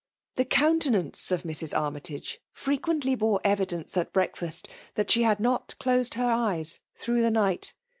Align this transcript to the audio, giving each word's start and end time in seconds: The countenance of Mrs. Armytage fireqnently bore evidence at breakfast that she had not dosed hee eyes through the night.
The 0.35 0.45
countenance 0.45 1.29
of 1.29 1.43
Mrs. 1.43 1.77
Armytage 1.79 2.41
fireqnently 2.57 3.15
bore 3.19 3.39
evidence 3.43 3.95
at 3.97 4.11
breakfast 4.11 4.67
that 4.95 5.11
she 5.11 5.21
had 5.21 5.39
not 5.39 5.75
dosed 5.79 6.15
hee 6.15 6.21
eyes 6.21 6.79
through 6.95 7.21
the 7.21 7.29
night. 7.29 7.75